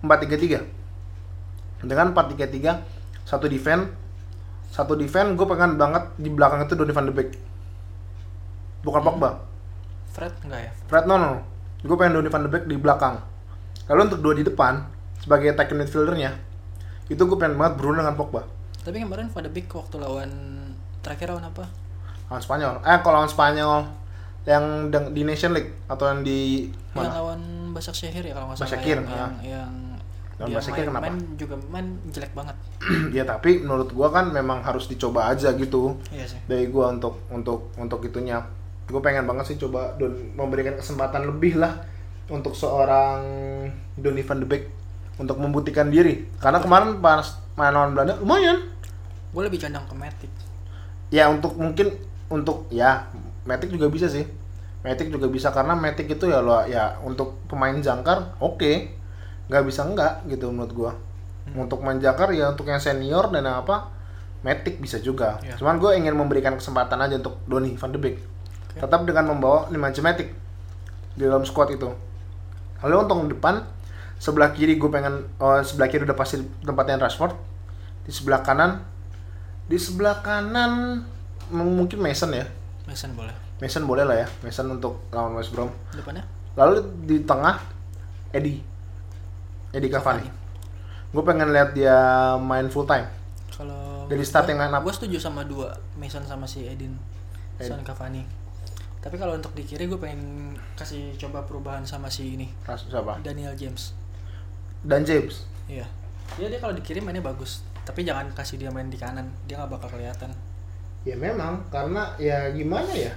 [0.00, 3.92] 4-3-3 dengan 4-3-3 satu defense
[4.72, 7.34] satu defense gue pengen banget di belakang itu Donny van de Beek.
[8.84, 9.42] Bukan Pogba.
[10.12, 10.72] Fred enggak ya?
[10.86, 11.32] Fred no no
[11.82, 13.20] gue pengen Donny van de Beek di belakang.
[13.88, 14.84] Lalu untuk dua di depan
[15.18, 16.36] sebagai attacking midfieldernya
[17.08, 18.44] itu gue pengen banget Bruno dengan Pogba.
[18.84, 20.30] Tapi kemarin Van de Beek waktu lawan
[21.00, 21.64] terakhir lawan apa?
[22.28, 22.74] Lawan Spanyol.
[22.84, 23.88] Eh kalau lawan Spanyol
[24.48, 27.20] yang di Nation League atau yang di yang mana?
[27.20, 27.40] lawan
[27.76, 29.16] Basak Syahir ya kalau nggak salah Basaksehir, yang, ya.
[29.20, 29.72] yang, yang
[30.38, 31.04] Lawan dia Basaksehir main, kenapa?
[31.04, 32.56] main juga main jelek banget.
[33.16, 35.98] Ya tapi menurut gua kan memang harus dicoba aja gitu.
[36.14, 36.40] Iya sih.
[36.46, 38.40] Dari gua untuk untuk untuk itunya.
[38.88, 41.84] Gue pengen banget sih coba don memberikan kesempatan lebih lah
[42.32, 43.20] untuk seorang
[44.00, 44.64] Donny van de Beek
[45.20, 46.24] untuk membuktikan diri.
[46.40, 48.64] Karena kemarin pas main lawan Belanda lumayan.
[49.34, 50.32] Gue lebih condong ke Matic.
[51.12, 52.00] Ya untuk mungkin
[52.32, 53.12] untuk ya
[53.44, 54.37] Matic juga bisa sih
[54.86, 58.94] Matic juga bisa karena Matic itu ya lo ya untuk pemain jangkar oke.
[59.50, 60.92] Nggak bisa enggak gitu menurut gua.
[61.56, 63.88] Untuk main jangkar ya untuk yang senior dan yang apa
[64.44, 65.40] Matic bisa juga.
[65.42, 65.58] Ya.
[65.58, 68.16] cuman gue ingin memberikan kesempatan aja untuk Donny van de Beek.
[68.20, 68.84] Oke.
[68.84, 70.30] tetap dengan membawa Nemanja Matic
[71.18, 71.90] di dalam squad itu.
[72.84, 73.66] Lalu untuk depan
[74.20, 77.34] sebelah kiri gue pengen oh, sebelah kiri udah pasti tempatnya Rashford.
[78.06, 78.86] Di sebelah kanan
[79.66, 81.02] di sebelah kanan
[81.50, 82.46] mungkin Mason ya.
[82.86, 84.26] Mason boleh Mason boleh lah ya.
[84.46, 85.70] Mason untuk lawan West Brom.
[85.90, 86.22] Depannya?
[86.54, 87.58] Lalu di tengah
[88.30, 88.62] Eddie.
[89.74, 90.26] Eddie Cavani.
[91.10, 91.94] Gue pengen lihat dia
[92.38, 93.06] main full time.
[93.50, 94.82] Kalau Dari start yang line up.
[94.86, 96.94] gue setuju sama dua Mason sama si Edin
[97.58, 98.22] Son Cavani.
[99.02, 102.46] Tapi kalau untuk di kiri gue pengen kasih coba perubahan sama si ini.
[102.62, 103.18] Siapa?
[103.26, 103.94] Daniel James.
[104.86, 105.42] Dan James.
[105.66, 105.86] Iya.
[106.38, 107.66] Dia dia kalau di kiri mainnya bagus.
[107.82, 109.26] Tapi jangan kasih dia main di kanan.
[109.50, 110.30] Dia nggak bakal kelihatan.
[111.02, 111.66] Ya memang.
[111.74, 113.10] Karena ya gimana ya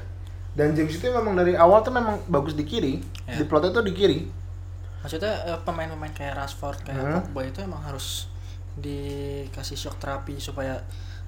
[0.51, 3.37] dan James itu memang dari awal tuh memang bagus di kiri Ya.
[3.37, 4.19] di plot itu di kiri
[4.99, 7.13] maksudnya eh, pemain-pemain kayak Rashford kayak Hmm.
[7.23, 8.27] Pogba itu emang harus
[8.75, 10.83] dikasih shock terapi supaya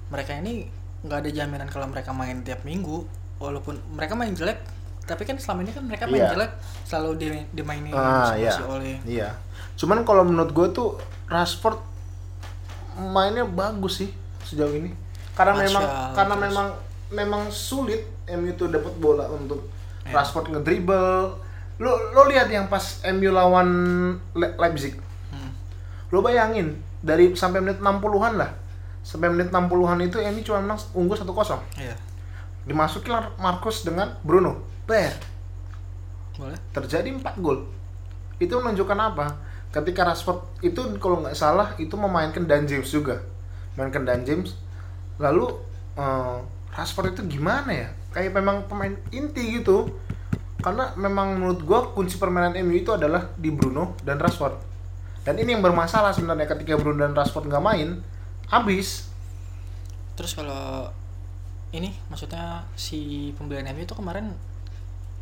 [0.06, 0.68] mereka ini
[1.00, 3.04] nggak ada jaminan kalau mereka main tiap minggu
[3.36, 4.60] walaupun mereka main jelek
[5.02, 6.30] tapi kan selama ini kan mereka main Iya.
[6.30, 9.28] jelek selalu di, dimainin ah sama iya si Ole iya
[9.74, 10.88] cuman kalau menurut gue tuh
[11.26, 11.76] Rashford
[12.96, 14.10] mainnya bagus sih
[14.44, 14.92] sejauh ini
[15.32, 15.84] karena Martial, memang
[16.14, 16.44] karena terus.
[16.46, 16.66] memang
[17.08, 19.68] memang sulit MU tuh dapat bola untuk
[20.04, 20.14] Iya.
[20.14, 21.32] Rashford ngedribble.
[21.76, 23.68] Lo lo lihat yang pas MU lawan
[24.32, 25.00] Le- Leipzig.
[25.28, 25.50] Hmm.
[26.08, 28.52] lo bayangin dari sampai menit 60-an lah.
[29.00, 31.24] Sampai menit 60-an itu MU cuma menang unggul 1-0
[31.76, 31.96] iya.
[32.64, 34.60] Dimasukin Marcus dengan Bruno.
[34.84, 35.12] Ber.
[36.36, 36.56] Boleh.
[36.70, 37.64] Terjadi 4 gol.
[38.36, 39.26] Itu menunjukkan apa?
[39.70, 43.20] Ketika Rashford itu kalau nggak salah itu memainkan Dan James juga.
[43.74, 44.52] Mainkan Dan James.
[45.16, 45.48] Lalu
[45.96, 46.36] eh,
[46.74, 47.88] Rashford itu gimana ya?
[48.10, 49.94] Kayak memang pemain inti gitu.
[50.58, 54.56] Karena memang menurut gua kunci permainan MU itu adalah di Bruno dan Rashford.
[55.24, 58.00] Dan ini yang bermasalah sebenarnya ketika Bruno dan Rashford nggak main
[58.48, 59.08] habis.
[60.14, 60.88] Terus kalau
[61.70, 64.30] ini maksudnya si pembelian MU itu kemarin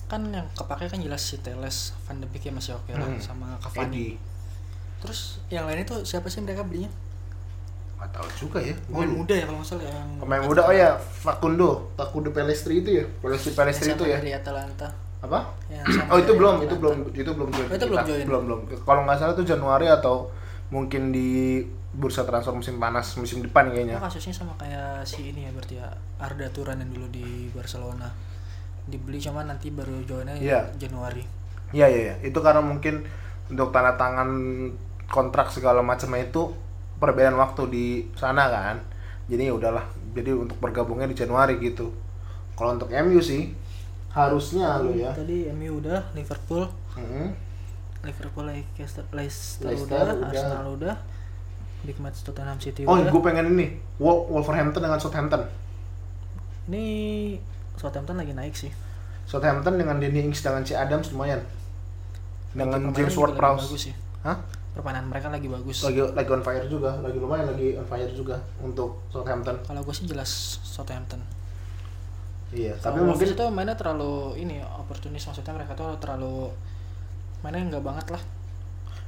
[0.04, 3.16] kan yang kepake kan jelas si Teles Van de Beek ya masih oke lah Hmm.
[3.16, 3.88] sama Cavani.
[3.88, 4.12] Eddie
[5.00, 6.92] terus yang lain itu siapa sih mereka belinya
[8.02, 10.74] nggak tahu juga ya pemain Gua- muda ya kalau nggak salah yang pemain muda oh
[10.74, 14.90] ya Facundo Facundo Pelestri itu ya Pelestri Pelestri itu ya dari Atalanta
[15.22, 15.38] apa
[15.70, 17.64] Yang Oh itu belum, itu belum, itu belum join.
[17.64, 18.10] Oh, itu belum kita.
[18.10, 18.24] join.
[18.26, 18.60] Belum belum.
[18.82, 20.26] Kalau nggak salah itu Januari atau
[20.68, 21.62] mungkin di
[21.92, 23.96] bursa transfer musim panas musim depan Oh, kayaknya.
[23.98, 25.86] kasusnya sama kayak si ini ya berarti ya
[26.18, 28.10] Arda Turan yang dulu di Barcelona
[28.82, 30.60] dibeli cuma nanti baru joinnya Iya.
[30.74, 31.22] Januari
[31.70, 32.14] Iya iya iya.
[32.20, 33.06] Itu karena mungkin
[33.46, 34.28] untuk tanda tangan
[35.06, 36.50] kontrak segala macamnya itu
[37.02, 38.78] perbedaan waktu di sana kan.
[39.26, 39.82] Jadi ya udahlah.
[40.14, 41.90] Jadi untuk bergabungnya di Januari gitu.
[42.54, 43.50] Kalau untuk MU sih
[44.12, 45.08] harusnya lo ya.
[45.10, 47.32] tadi MU udah Liverpool Mm-mm.
[48.04, 50.28] Liverpool Leicester, Leicester, Leicester udah, udah.
[50.28, 50.94] Arsenal udah
[51.80, 53.80] big match Tottenham City Oh, udah gue pengen ini.
[53.96, 55.48] Wol- Wolverhampton dengan Southampton.
[56.68, 56.84] ini
[57.74, 58.70] Southampton lagi naik sih
[59.24, 61.40] Southampton dengan Danny Ings dengan C Adams lumayan.
[62.52, 63.96] Dengan James Ward-Prowse.
[64.22, 64.36] Hah?
[64.72, 65.84] Permainan mereka lagi bagus.
[65.84, 69.56] Lagi lagi on fire juga lagi lumayan lagi on fire juga untuk Southampton.
[69.64, 71.20] Kalau gue sih jelas Southampton.
[72.52, 76.52] Iya tapi Kalau mungkin itu mainnya terlalu ini oportunis maksudnya mereka tuh terlalu
[77.40, 78.22] mainnya nggak banget lah.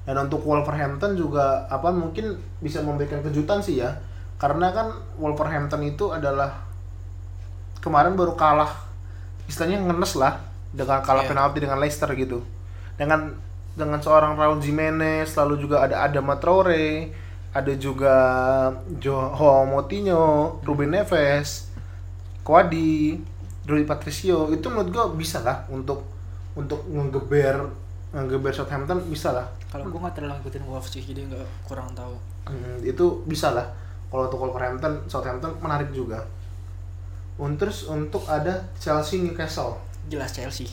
[0.04, 3.92] Dan untuk Wolverhampton juga apa mungkin bisa memberikan kejutan sih ya.
[4.36, 6.60] Karena kan Wolverhampton itu adalah
[7.80, 8.68] kemarin baru kalah
[9.48, 10.40] istilahnya ngenes lah
[10.72, 11.30] dengan kalah Iya.
[11.32, 12.44] penalti dengan Leicester gitu.
[13.00, 13.32] Dengan
[13.74, 17.10] dengan seorang Raul Jimenez lalu juga ada Adama Traore
[17.54, 18.16] ada juga
[18.98, 21.70] Joao Moutinho Ruben Neves
[22.42, 23.16] Kwadi
[23.64, 24.52] Rui Patricio.
[24.52, 26.04] Itu menurut gua bisa lah untuk
[26.58, 27.70] untuk ngegeber
[28.14, 29.46] ngegeber Southampton bisa lah.
[29.72, 32.14] Kalau gue nggak terlalu ngikutin Wolves sih jadi nggak kurang tahu.
[32.46, 33.66] Hmm, itu bisa lah.
[34.06, 36.22] Kalau untuk Wolverhampton Southampton menarik juga.
[37.40, 40.70] Un- terus untuk ada Chelsea Newcastle jelas Chelsea.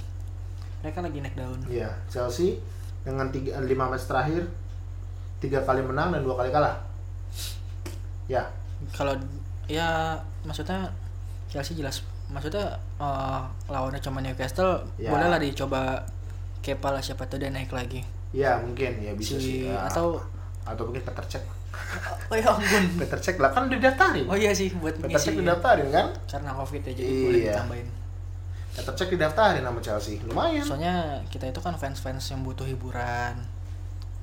[0.85, 1.57] Mereka lagi naik daun.
[1.65, 2.61] Iya Chelsea
[3.01, 4.45] dengan tiga lima match terakhir
[5.37, 6.77] tiga kali menang dan dua kali kalah.
[8.25, 8.45] Ya.
[8.91, 9.17] Kalau
[9.65, 10.89] ya maksudnya
[11.47, 12.05] Chelsea jelas.
[12.27, 12.63] Maksudnya
[12.97, 15.09] eh, lawannya cuma Newcastle Ya.
[15.09, 15.99] boleh lah dicoba
[16.61, 18.05] Kepa lah siapa tuh dia naik lagi.
[18.31, 19.01] Ya mungkin.
[19.01, 19.57] Ya bisa Si- sih.
[19.67, 19.81] Ya.
[19.83, 20.21] atau
[20.61, 21.45] atau mungkin Peter Cech.
[22.29, 22.83] Oh ya ampun.
[23.01, 23.49] Peter Cech lah.
[23.49, 24.25] Kan udah didaftarin.
[24.29, 26.07] Oh iya sih buat Peter Cech ngisi didaftarin kan?
[26.29, 27.53] karena covid ya jadi boleh Iya.
[27.57, 27.87] ditambahin
[28.71, 30.15] Peter Cech didaftarin sama Chelsea.
[30.23, 30.63] Lumayan.
[30.63, 33.35] Soalnya kita itu kan fans-fans yang butuh hiburan.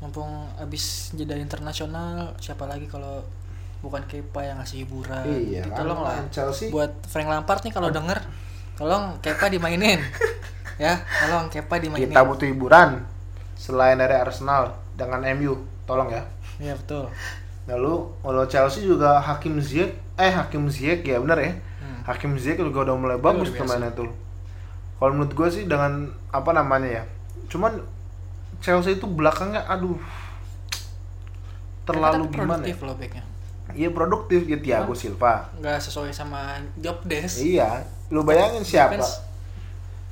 [0.01, 3.21] Mumpung abis jeda internasional siapa lagi kalau
[3.85, 5.25] bukan Kepa yang ngasih hiburan?
[5.29, 5.85] Iya kan?
[5.85, 6.17] tolong lah.
[6.33, 6.73] Chelsea.
[6.73, 8.19] Buat Frank Lampard nih kalau denger
[8.81, 10.01] tolong Kepa dimainin.
[10.79, 12.07] Ya tolong Kepa dimainin.
[12.07, 13.03] Kita butuh hiburan
[13.59, 15.59] selain dari Arsenal dengan MU
[15.91, 16.23] tolong ya.
[16.63, 17.11] Iya betul.
[17.67, 21.53] Lalu kalau Chelsea juga Hakim Ziyech eh Hakim Ziyech ya bener ya.
[21.83, 22.01] Hmm.
[22.07, 24.07] Hakim Ziyech juga udah mulai bagus pemainnya tuh
[24.99, 27.05] kalau menurut gue sih dengan apa namanya ya
[27.49, 27.79] cuman
[28.59, 29.97] Chelsea itu belakangnya aduh
[31.87, 33.25] terlalu Tapi gimana produktif ya loh backnya.
[33.69, 35.49] Iya produktif ya Thiago Silva.
[35.61, 37.41] nggak sesuai sama job desk.
[37.41, 38.97] Iya lu bayangin siapa?
[38.97, 39.25] Defense.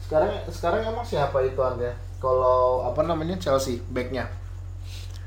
[0.07, 1.91] sekarang sekarang emang siapa itu anda
[2.23, 4.31] kalau apa namanya Chelsea backnya?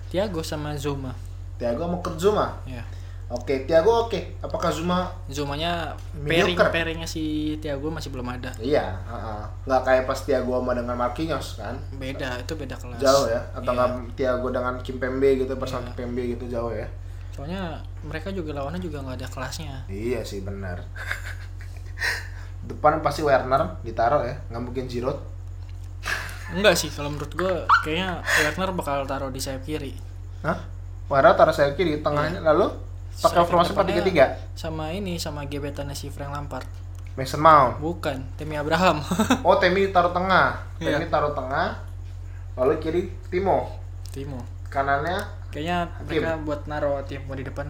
[0.10, 1.14] Thiago sama Zuma.
[1.60, 2.58] Thiago mau ke Zuma?
[2.66, 2.82] Ya
[3.30, 7.22] oke Thiago oke apakah Zuma Zumanya pairing pairingnya si
[7.58, 8.98] Thiago masih belum ada Iya,
[9.64, 11.78] nggak kayak pas Thiago sama dengan Marquinhos kan?
[11.96, 13.78] beda itu beda kelas Jauh ya, atau Iya.
[13.78, 15.78] nggak Thiago dengan Kimpembe gitu, pas Iya.
[15.86, 16.90] Kimpembe gitu jauh ya?
[17.30, 20.82] soalnya mereka juga lawannya juga nggak ada kelasnya Iya sih benar.
[22.62, 25.16] Depan pasti Werner ditaruh ya, nggak mungkin Giroud.
[26.50, 27.54] enggak sih kalau menurut gue
[27.86, 29.94] kayaknya Werner bakal taruh di sayap kiri
[30.42, 30.58] Hah?
[31.06, 32.74] Werner taruh sayap kiri, tengahnya lalu
[33.20, 34.26] pakai formasi empat tiga tiga.
[34.28, 36.68] depannya sama ini sama gebetannya si Frank Lampard.
[37.14, 37.78] Mason Mount.
[37.78, 39.04] bukan Temi Abraham.
[39.48, 40.96] Oh Temi taruh tengah, Iya.
[40.96, 41.76] Temi taruh tengah,
[42.56, 43.68] lalu kiri Timo,
[44.10, 44.40] Timo.
[44.68, 45.20] Kanannya?
[45.50, 46.06] Kayaknya Hakim.
[46.22, 47.68] mereka buat naro Timo di depan.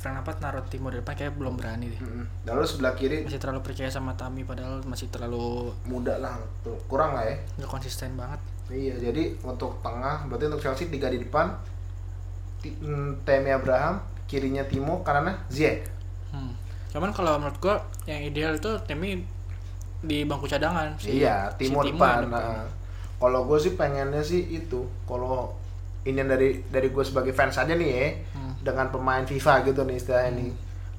[0.00, 2.00] Frank Lampard naro Timo di depan kayak belum berani deh.
[2.00, 3.20] Mm, lalu sebelah kiri.
[3.20, 6.80] Masih terlalu percaya sama Tami padahal masih terlalu muda lah, tuh.
[6.88, 7.36] Kurang lah ya.
[7.60, 8.40] nggak konsisten banget.
[8.72, 11.52] Iya, jadi untuk tengah berarti untuk Chelsea tiga di depan.
[12.62, 15.82] Mm, Temi Abraham, kirinya Timo, kanannya Ziyech.
[16.30, 16.54] Hmm.
[16.88, 19.26] Cuman kalau menurut gua yang ideal itu Temi
[20.00, 22.30] di bangku cadangan si- iya, si Timo, yang depan.
[22.30, 22.62] Nah,
[23.18, 24.80] kalau gue sih pengennya sih itu.
[25.04, 25.52] Kalau
[26.02, 28.54] ini dari dari gue sebagai fans aja nih ya, Hmm.
[28.62, 30.50] dengan pemain FIFA gitu nih istilahnya nih.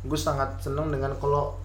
[0.03, 1.55] Gue sangat seneng dengan kalau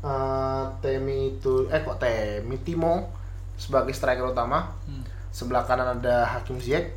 [0.00, 3.12] eh, Temi itu, eh kok Temi Timo
[3.54, 4.72] sebagai striker utama.
[4.82, 5.04] Hmm.
[5.28, 6.90] Sebelah kanan ada Hakim Ziyech,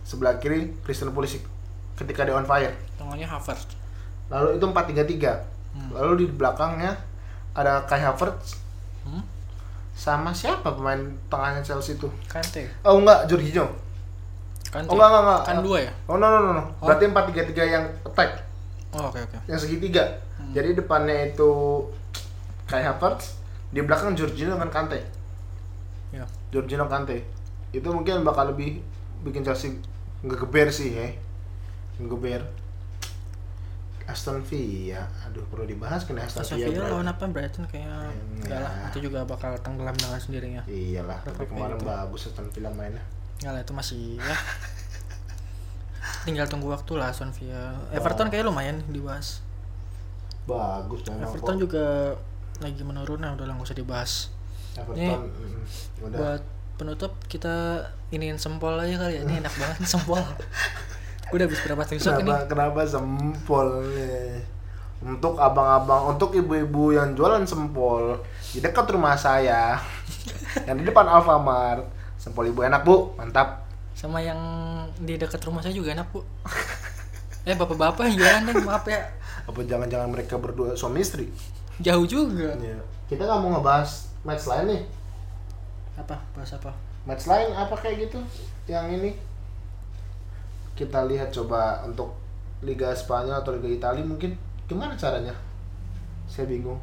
[0.00, 1.42] sebelah kiri Christian Pulisic
[1.98, 2.70] ketika dia on fire.
[2.94, 3.74] Tengahnya Havertz.
[4.30, 5.42] Lalu itu 4-3-3.
[5.74, 5.90] Hmm.
[5.92, 6.94] Lalu di belakangnya
[7.52, 8.54] ada Kai Havertz
[9.02, 9.24] Hmm?
[9.92, 12.06] sama siapa pemain tengahnya Chelsea itu?
[12.28, 12.70] Kante.
[12.84, 13.66] Oh enggak, Jorginho.
[14.68, 14.86] Kante.
[14.86, 15.42] Oh enggak enggak enggak.
[15.42, 15.92] Kan dua ya?
[16.06, 16.64] Oh no no no no.
[16.78, 18.30] Berarti 4-3-3 yang attack,
[18.94, 19.36] Oh, oke oke.
[19.44, 20.04] yang segitiga.
[20.38, 20.52] Hmm.
[20.52, 21.50] Jadi depannya itu
[22.64, 25.00] Kai Havertz, di belakang Jorginho dengan Kante.
[26.12, 26.24] Ya.
[26.48, 27.24] Jorginho Kante.
[27.72, 28.78] Itu mungkin bakal lebih
[29.24, 29.72] bikin Chelsea
[30.20, 31.08] ngegeber sih ya.
[31.98, 32.42] Ngegeber.
[34.08, 36.80] Aston Villa, aduh perlu dibahas ya Aston, Aston Villa.
[36.80, 38.08] Villa lawan apa Brighton kayaknya
[38.40, 38.72] enggak lah.
[38.72, 38.88] Ya.
[38.88, 40.62] Itu juga bakal tenggelam dengan sendirinya.
[40.64, 41.84] Iyalah, tapi kemarin itu?
[41.84, 43.04] bagus Aston Villa mainnya.
[43.36, 44.36] Enggak lah itu masih ya.
[46.24, 47.76] Tinggal tunggu waktu lah Aston Villa.
[47.92, 49.44] Everton kayak lumayan dibahas.
[50.48, 51.62] Bagus memang Everton kok.
[51.68, 51.86] juga
[52.64, 54.12] lagi menurun nah udah lah nggak usah dibahas.
[54.72, 56.16] Everton mm, udah.
[56.16, 56.42] Buat
[56.80, 59.22] penutup kita iniin sempol aja kali ya.
[59.28, 60.24] Ini enak banget sempol.
[61.28, 62.24] Udah habis berapa tusuk ini?
[62.24, 64.40] Kenapa, kenapa sempol nih?
[64.98, 68.18] Untuk abang-abang, untuk ibu-ibu yang jualan sempol
[68.50, 69.78] di dekat rumah saya,
[70.66, 71.86] yang di depan Alfamart,
[72.16, 73.62] sempol ibu enak bu, mantap.
[73.92, 74.38] sama yang
[74.96, 76.22] di dekat rumah saya juga enak bu
[77.46, 79.02] eh bapak-bapak yang jualan deh maaf ya
[79.42, 81.26] Apa jangan-jangan mereka berdua suami istri?
[81.78, 82.78] jauh juga Iya.
[83.06, 83.90] Kita nggak mau ngebahas
[84.22, 84.82] match lain nih.
[85.96, 86.70] apa bahas apa
[87.02, 88.20] Match lain apa kayak gitu?
[88.66, 89.10] Yang ini
[90.78, 92.14] kita lihat coba untuk
[92.62, 94.38] Liga Spanyol atau Liga Italia mungkin
[94.70, 95.34] gimana caranya?
[96.30, 96.78] Saya bingung.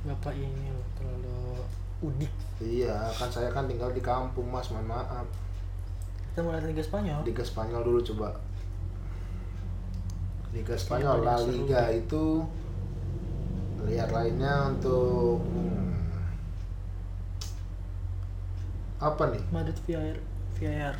[0.00, 1.60] bapak ini loh terlalu
[2.00, 5.24] udik Iya, kan saya kan tinggal di kampung mas, mohon maaf.
[6.32, 8.28] kita mulai Liga Spanyol Liga Spanyol dulu coba.
[10.52, 11.56] Liga Spanyol, La paling seru.
[11.64, 12.24] Liga itu
[13.88, 15.88] lihat lainnya untuk hmm,
[19.00, 19.42] apa nih?
[19.48, 20.16] Madrid VAR
[20.60, 20.96] VAR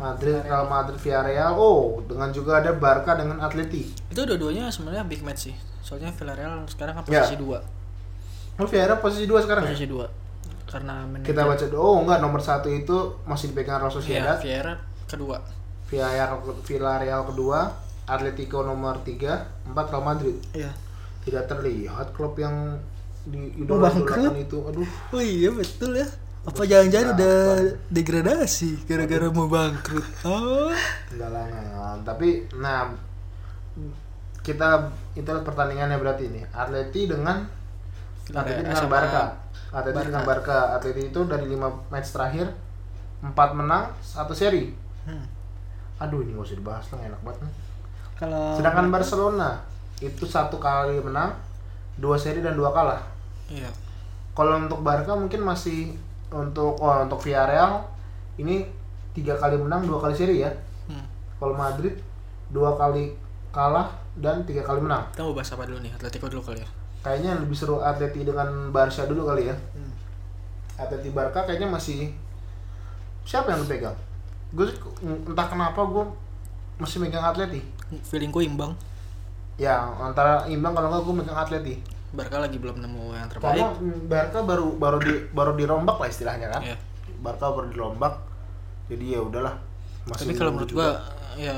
[0.00, 1.52] Madrid, Real Madrid, Villarreal.
[1.52, 3.92] Oh, dengan juga ada Barca dengan Atleti.
[3.92, 7.20] itu dua-duanya sebenarnya big match sih soalnya Villarreal sekarang kan Ya.
[7.20, 7.58] posisi dua
[8.56, 9.70] Oh, Villarreal posisi dua sekarang ya?
[9.70, 10.06] posisi dua
[10.64, 15.36] karena Kita baca oh enggak nomor satu itu masih dipegang Real Iya, Sociedad, Villarreal kedua
[15.84, 16.30] Villarreal,
[16.62, 17.58] Villarreal kedua,
[18.06, 20.36] Atletico nomor tiga, empat Real Madrid.
[20.52, 20.70] iya
[21.20, 22.78] Tidak terlihat klub yang
[23.22, 24.58] di Oh, idolakan itu.
[24.64, 26.06] Aduh, oh iya betul ya
[26.40, 27.36] apa jangan-jangan udah
[27.92, 30.72] degradasi gara-gara mau bangkrut oh
[31.12, 31.96] enggak lah, enggak, enggak.
[32.08, 32.88] Tapi nah
[34.40, 36.40] kita itu pertandingannya berarti ini.
[36.48, 37.44] Atleti dengan
[38.32, 39.22] Atleti dengan Barca.
[39.70, 40.08] Atleti Barca.
[40.08, 40.58] dengan Barca.
[40.80, 42.48] Atleti itu dari lima match terakhir
[43.20, 44.72] empat menang satu seri.
[45.04, 45.24] Hmm.
[46.00, 47.44] Aduh ini gak usah dibahas lah enak banget.
[47.44, 47.54] nih.
[48.16, 49.50] kalau Sedangkan Barcelona
[50.00, 51.36] itu satu kali menang,
[52.00, 53.04] dua seri dan dua kalah.
[53.52, 53.68] iya
[54.32, 56.00] Kalau untuk Barca mungkin masih
[56.30, 57.82] untuk oh, untuk Villarreal
[58.38, 58.62] ini
[59.10, 60.50] tiga kali menang dua kali seri ya.
[60.86, 61.04] hmm.
[61.36, 61.98] Kalau Madrid
[62.48, 63.10] dua kali
[63.50, 65.02] kalah dan tiga kali menang.
[65.10, 66.68] kita mau bahas apa dulu nih Atletico dulu kali ya
[67.00, 69.56] Kayaknya lebih seru Atleti dengan Barca dulu kali ya.
[69.56, 69.92] hmm.
[70.76, 72.12] Atleti Barca kayaknya masih
[73.22, 73.96] siapa yang lu pegang?
[74.50, 74.66] Gue
[75.02, 76.04] entah kenapa gue
[76.76, 77.60] masih megang Atleti.
[78.02, 78.72] feelingku imbang
[79.56, 81.74] Ya antara imbang kalau nggak gue megang Atleti.
[82.10, 83.66] Barca lagi belum nemu yang Karena terbaik
[84.06, 86.62] Barca baru baru di baru dirombak lah istilahnya kan.
[86.62, 86.76] Iya.
[87.18, 88.14] Barca baru dirombak.
[88.86, 89.54] Jadi ya udahlah.
[90.10, 90.96] tapi kalau menurut gua
[91.36, 91.54] ya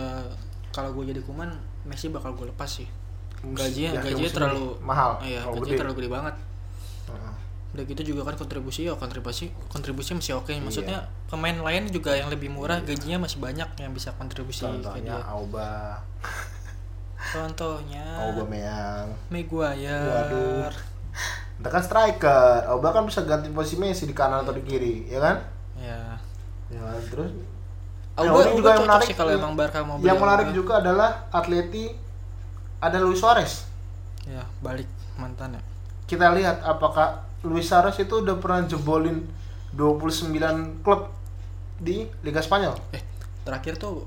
[0.69, 1.49] kalau gue jadi kuman
[1.83, 2.85] Messi bakal gue lepas sih
[3.43, 5.17] gajinya Yakin gajinya terlalu mahal.
[5.21, 5.79] iya gajinya gede.
[5.79, 6.35] terlalu gede banget
[7.09, 7.35] Heeh.
[7.73, 10.61] udah gitu juga kan kontribusi ya kontribusi kontribusi masih oke Iya.
[10.61, 15.25] maksudnya pemain lain juga yang lebih murah gajinya masih banyak yang bisa kontribusi Contohnya dia
[15.25, 16.03] Auba,
[17.33, 19.09] contohnya Aubameyang.
[19.29, 20.73] Maguire Waduh.
[21.57, 25.19] Kita kan striker, Auba kan bisa ganti posisi Messi di kanan atau di kiri, ya
[25.19, 25.37] kan?
[25.75, 26.19] ya
[26.67, 27.31] Ya, terus
[28.13, 30.57] Auba, ini Auba juga yang menarik sih kalau emang Barca mau beli yang menarik Auba.
[30.57, 31.85] juga adalah Atleti
[32.79, 33.65] ada Luis Suarez.
[34.23, 35.63] ya balik mantan ya
[36.05, 39.23] Kita lihat apakah Luis Suarez itu udah pernah jebolin
[39.73, 40.35] 29
[40.81, 41.09] klub
[41.77, 42.75] di Liga Spanyol.
[42.91, 43.03] eh
[43.43, 44.07] terakhir tuh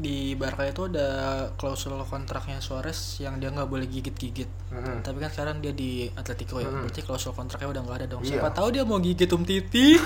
[0.00, 1.08] di Barca itu ada
[1.54, 5.04] klausul kontraknya Suarez yang dia nggak boleh gigit-gigit Mm-mm.
[5.04, 6.82] tapi kan sekarang dia di Atletico ya Hmm.
[6.82, 8.40] berarti klausul kontraknya udah nggak ada dong Iya.
[8.40, 9.94] siapa tahu dia mau gigit um titi?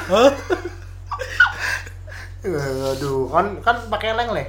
[2.45, 4.45] Eh, Aduh, kan kan pakai leng leh.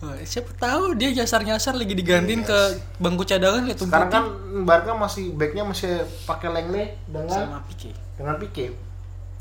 [0.00, 2.58] Wah, siapa tahu dia nyasar-nyasar lagi digantiin ke
[2.96, 4.24] bangku cadangan um Sekarang kan
[4.64, 8.72] Barca masih backnya masih pakai leng leh dengan sama Pique dengan Pique.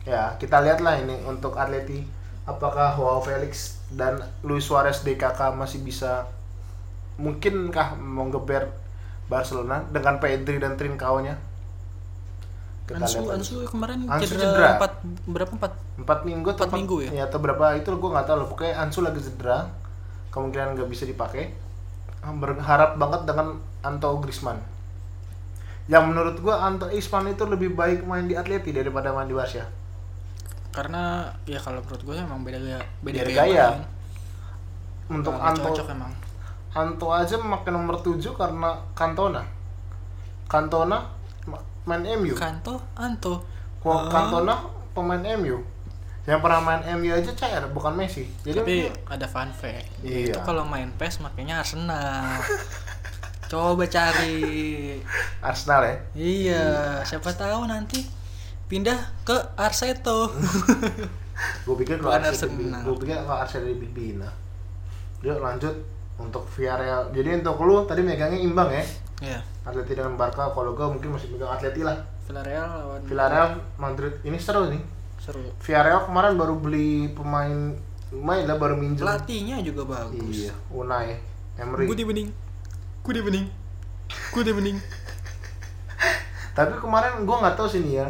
[0.04, 2.04] Ya, kita lihatlah ini untuk Atleti
[2.49, 6.25] apakah Joao Felix dan Luis Suarez DKK masih bisa
[7.21, 8.73] mungkinkah menggeber
[9.29, 11.38] Barcelona dengan Pedri dan Trincao-nya?
[12.89, 14.69] Kita Ansu lihat Ansu kemarin Ansu cedera, cedera.
[14.81, 14.93] empat
[15.29, 15.51] berapa?
[15.53, 15.73] Empat?
[16.01, 17.09] Empat minggu atau Empat minggu ya?
[17.29, 17.65] atau berapa?
[17.77, 18.47] Itu gue nggak tahu loh.
[18.49, 19.69] Pokoknya Ansu lagi cedera.
[20.33, 21.53] Kemungkinan nggak bisa dipakai.
[22.25, 24.57] Berharap banget dengan Anto Griezmann.
[25.85, 29.79] Yang menurut gue Anto Griezmann itu lebih baik main di Atleti daripada main di Barca
[30.69, 31.03] karena
[31.43, 33.67] ya kalau menurut gue emang beda gaya beda, Beda gaya, gaya.
[35.08, 36.13] untuk Nggak Anto cocok emang.
[36.69, 39.41] Anto aja makin nomor 7 karena Cantona.
[40.45, 41.01] Cantona
[41.45, 43.41] ma- main MU Kanto Anto.
[43.79, 44.05] Kok Ah.
[44.08, 44.55] Cantona
[44.91, 45.58] pemain MU
[46.25, 48.29] yang pernah main MU aja CR bukan Messi.
[48.43, 48.75] Jadi tapi
[49.08, 49.89] ada fun fact.
[50.01, 50.29] Iya.
[50.29, 52.38] itu kalau main PES makanya Arsenal.
[53.49, 55.01] Coba cari.
[55.41, 55.95] Arsenal ya?
[56.13, 56.65] Iya.
[57.01, 58.05] siapa tahu nanti
[58.69, 60.29] pindah ke Arseto.
[61.65, 62.84] Gue pikir kalau Arsenal.
[62.84, 64.27] gue pikir kalau Arsenal dibina
[65.23, 65.71] dia lanjut
[66.19, 67.15] untuk Villarreal.
[67.15, 68.84] Jadi untuk lu tadi megangnya imbang ya?
[69.19, 71.95] Ya Atleti dengan Barca kalau gue mungkin masih megang Atleti lah.
[72.27, 74.13] Villarreal lawan Villarreal Madrid.
[74.23, 74.84] Ini seru nih.
[75.19, 75.43] Seru.
[75.63, 77.75] Villarreal kemarin baru beli pemain
[78.12, 79.03] main lah baru minjem.
[79.03, 80.47] Pelatihnya juga bagus.
[80.47, 81.19] Iya Unai
[81.55, 81.88] Emery.
[81.88, 82.29] Gudi bening
[83.03, 83.47] Gudi bening
[84.36, 84.77] Gudi bening
[86.58, 88.08] tapi kemarin gue nggak tahu sih nih ya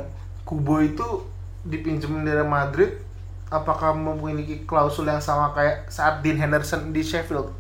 [0.50, 1.06] Kubo itu
[1.62, 2.98] dipinjemin dari Madrid
[3.54, 7.54] apakah memiliki klausul yang sama kayak saat Dean Henderson di Sheffield?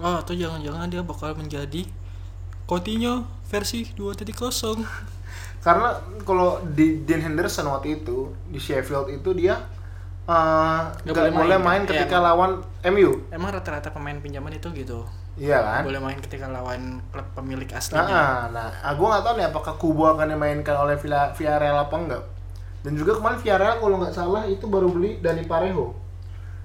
[0.00, 1.84] Oh, atau jangan-jangan dia bakal menjadi
[2.64, 4.24] Coutinho versi 2.0.
[5.64, 9.60] Karena kalau di Dean Henderson waktu itu di Sheffield itu dia
[10.24, 11.92] eh, Nggak nggak boleh boleh main, main kan?
[11.92, 12.50] ketika Iya, lawan
[12.88, 13.20] MU.
[13.28, 15.04] Emang rata-rata pemain pinjaman itu gitu.
[15.38, 15.82] Iya kan?
[15.86, 18.50] Boleh main ketika lawan klub pemilik aslinya.
[18.50, 22.22] nah, nah gue nggak tahu nih apakah Kubo akan dimainkan oleh Villa, Villarreal apa enggak.
[22.82, 25.94] Dan juga kemarin Villarreal kalau nggak salah itu baru beli Dani Parejo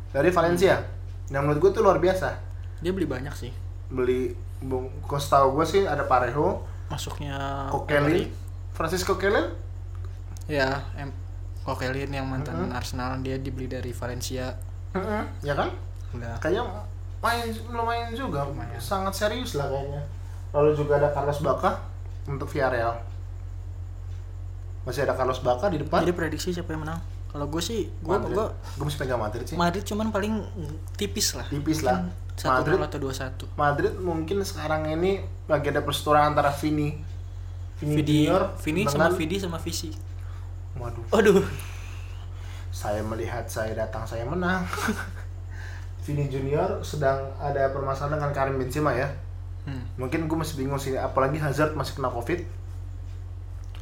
[0.10, 0.82] dari Valencia.
[1.30, 2.34] Yang menurut gue tuh luar biasa.
[2.82, 3.54] Dia beli banyak sih.
[3.94, 8.24] Beli, bung, kau tahu gue sih ada Parejo, Masuknya Kokelin, Emery.
[8.74, 9.54] Francisco Kelly,
[10.50, 11.14] Ya, em
[11.64, 12.76] Kokelin yang mantan Mm-hmm.
[12.76, 14.58] Arsenal dia dibeli dari Valencia.
[15.40, 15.70] ya kan?
[16.14, 16.38] Udah.
[16.38, 16.64] Kayaknya
[17.24, 18.76] main lumayan juga, Lumayan.
[18.78, 20.04] sangat serius lah kayaknya.
[20.52, 21.80] Lalu juga ada Carlos Bacca
[22.26, 23.00] untuk Villarreal.
[24.84, 26.04] Masih ada Carlos Bacca di depan.
[26.04, 27.00] Jadi prediksi siapa yang menang?
[27.32, 28.46] Kalau gue sih, gue gue
[28.78, 29.56] Gue masih pegang Madrid sih.
[29.56, 30.44] Madrid cuman paling
[30.94, 31.48] tipis lah.
[31.48, 32.06] Tipis lah.
[32.34, 33.46] Satu Madrid atau dua satu.
[33.56, 36.98] Madrid mungkin sekarang ini lagi ada persetujuan antara Vini
[37.78, 39.90] Vini, Vidi, Junior Vini sama dengan- Vidi sama Visi.
[40.74, 41.46] Waduh, Waduh.
[42.70, 44.66] saya melihat saya datang saya menang.
[46.04, 49.08] Vini Junior sedang ada permasalahan dengan Karim Benzema ya.
[49.64, 49.88] Hmm.
[49.96, 52.44] Mungkin gue masih bingung sih, apalagi Hazard masih kena Covid.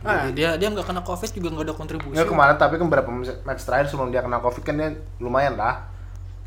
[0.01, 2.17] Ah, Jadi- dia dia nggak kena covid juga nggak ada kontribusi.
[2.17, 3.09] Ya kemarin tapi kan beberapa
[3.45, 4.89] match terakhir sebelum dia kena Covid kan dia
[5.21, 5.85] lumayan lah.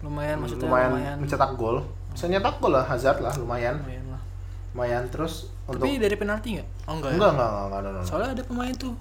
[0.03, 1.17] Lumayan maksudnya lumayan, lumayan.
[1.23, 1.79] mencetak gol.
[2.11, 3.79] Bisa nyetak gol lah Hazard lah lumayan.
[3.79, 4.21] lumayan lah.
[4.75, 6.69] Lumayan terus untuk Tapi dari penalti nggak?
[6.91, 7.31] Oh enggak, enggak ya.
[7.31, 8.07] enggak enggak enggak, enggak, enggak.
[8.11, 8.93] Soalnya ada pemain tuh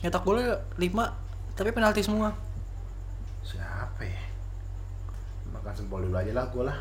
[0.00, 0.48] nyetak golnya
[0.80, 1.04] 5
[1.52, 2.28] tapi penalti semua.
[3.44, 4.20] Siapa ya?
[5.60, 6.78] Makan sempol dulu aja lah gue lah.